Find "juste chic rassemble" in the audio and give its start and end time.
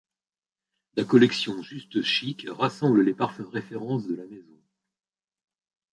1.61-3.03